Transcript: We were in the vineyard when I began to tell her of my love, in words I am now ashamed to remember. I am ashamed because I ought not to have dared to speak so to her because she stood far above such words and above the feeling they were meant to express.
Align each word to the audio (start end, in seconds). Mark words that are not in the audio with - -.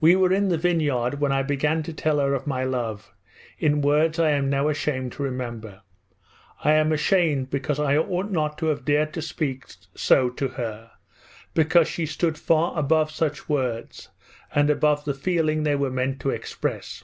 We 0.00 0.14
were 0.14 0.32
in 0.32 0.50
the 0.50 0.56
vineyard 0.56 1.18
when 1.18 1.32
I 1.32 1.42
began 1.42 1.82
to 1.82 1.92
tell 1.92 2.20
her 2.20 2.32
of 2.32 2.46
my 2.46 2.62
love, 2.62 3.12
in 3.58 3.80
words 3.82 4.16
I 4.20 4.30
am 4.30 4.48
now 4.48 4.68
ashamed 4.68 5.10
to 5.14 5.24
remember. 5.24 5.82
I 6.62 6.74
am 6.74 6.92
ashamed 6.92 7.50
because 7.50 7.80
I 7.80 7.96
ought 7.96 8.30
not 8.30 8.56
to 8.58 8.66
have 8.66 8.84
dared 8.84 9.12
to 9.14 9.20
speak 9.20 9.64
so 9.96 10.30
to 10.30 10.46
her 10.50 10.92
because 11.54 11.88
she 11.88 12.06
stood 12.06 12.38
far 12.38 12.78
above 12.78 13.10
such 13.10 13.48
words 13.48 14.10
and 14.54 14.70
above 14.70 15.04
the 15.04 15.12
feeling 15.12 15.64
they 15.64 15.74
were 15.74 15.90
meant 15.90 16.20
to 16.20 16.30
express. 16.30 17.02